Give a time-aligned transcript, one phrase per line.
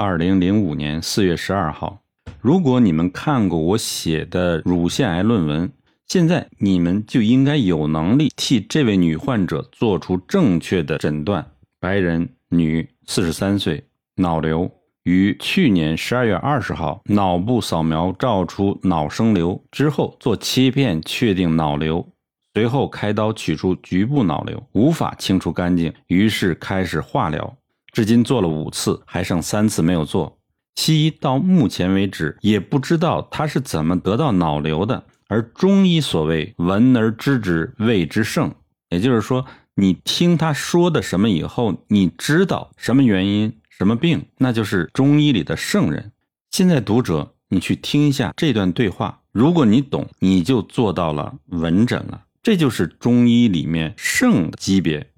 [0.00, 1.98] 二零零五年四月十二号。
[2.40, 5.72] 如果你们看过我写的乳腺癌论文，
[6.06, 11.44] 现在你们就应该有能力替这位女患者做出正确的诊断。
[11.80, 14.70] 白人，女，四十三岁，脑瘤，
[15.02, 22.08] 于去年十二月二十号脑部扫描照出脑生瘤之后做切片确定脑瘤，
[22.54, 27.56] 随后开刀取出局部脑瘤，无法清除干净，于是开始化疗。
[27.98, 30.38] 至今做了五次，还剩三次没有做。
[30.76, 38.54] 西医到目前为止也不知道他是怎么得到脑瘤的，而中医所谓“闻而知之谓之圣”，
[38.90, 46.12] 也就是说，你听他说的什么以后，你知道什么原因、什么病，那就是中医里的圣人。
[46.52, 55.10] 现在读者，你去听一下这段对话，如果你懂，你就做到了闻诊了，这就是中医里面圣的级别。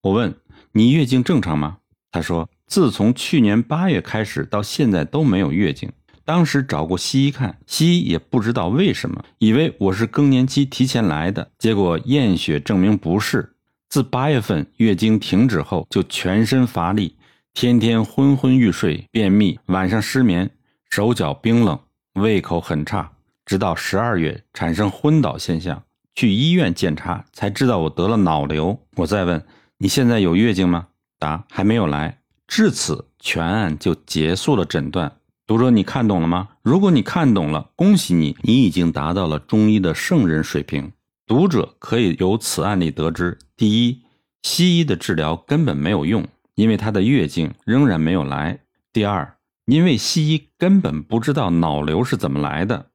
[0.00, 0.34] 我问
[0.72, 1.76] 你，月经正常吗？
[2.12, 5.90] 他说：“自从去年八月开始到现在都没有月经。
[6.24, 11.50] 当时找过西医看，西医也不知道为什么，以为我是更年期提前来的。
[11.58, 13.54] 结果验血证明不是。
[13.88, 17.16] 自八月份月经停止后，就全身乏力，
[17.54, 20.50] 天天昏昏欲睡，便秘，晚上失眠，
[20.90, 21.78] 手脚冰冷，
[22.14, 23.10] 胃口很差。
[23.46, 25.82] 直到十二月产生昏倒现象，
[26.14, 28.78] 去医院检查才知道我得了脑瘤。
[28.96, 29.42] 我再问
[29.78, 30.88] 你现在有月经吗？”
[31.22, 35.12] 答还没有来，至此全案就结束了诊断。
[35.46, 36.48] 读者，你看懂了吗？
[36.62, 40.90] 如果你看懂了，恭喜你，你已经达到了中医的圣人水平。
[41.24, 44.02] 读者可以由此案例得知：第一，
[44.42, 48.58] 西医的治疗根本没有用，因为他的月经仍然没有来；
[48.92, 49.36] 第二，
[49.66, 52.86] 因为西医根本不知道脑瘤是怎么来的，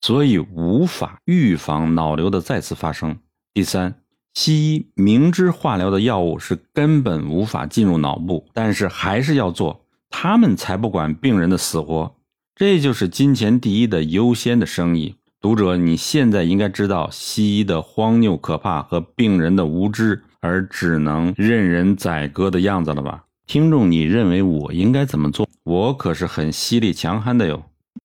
[0.00, 3.16] 所以无法预防脑瘤的再次发生；
[3.52, 4.00] 第三。
[4.34, 12.16] 西医明知化疗的药物是根本无法进入脑部，但是还是要做，他们才不管病人的死活。
[12.56, 15.14] 这就是金钱第一的优先的生意。
[15.40, 23.24] 读者，你现在应该知道西医的荒谬可怕和病人的无知而只能任人宰割的样子了吧？
[23.46, 25.48] 听众，你认为我应该怎么做？
[25.64, 27.62] 我可是很犀利强悍的哟。